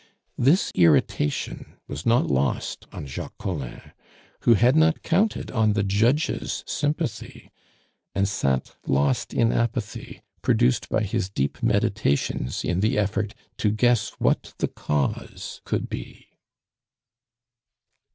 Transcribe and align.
This 0.39 0.71
irritation 0.73 1.77
was 1.87 2.07
not 2.07 2.25
lost 2.25 2.87
on 2.91 3.05
Jacques 3.05 3.37
Collin, 3.37 3.91
who 4.45 4.55
had 4.55 4.75
not 4.75 5.03
counted 5.03 5.51
on 5.51 5.73
the 5.73 5.83
judge's 5.83 6.63
sympathy, 6.65 7.51
and 8.15 8.27
sat 8.27 8.75
lost 8.87 9.31
in 9.31 9.51
apathy, 9.53 10.23
produced 10.41 10.89
by 10.89 11.03
his 11.03 11.29
deep 11.29 11.61
meditations 11.61 12.63
in 12.63 12.79
the 12.79 12.97
effort 12.97 13.35
to 13.57 13.69
guess 13.69 14.09
what 14.17 14.55
the 14.57 14.69
cause 14.69 15.61
could 15.65 15.87
be. 15.87 16.29